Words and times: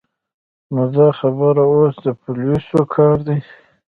نو 0.73 0.83
دا 0.95 1.07
خبره 1.19 1.63
اوس 1.73 1.95
د 2.05 2.07
پولیسو 2.21 2.79
کار 2.95 3.17
دی. 3.27 3.37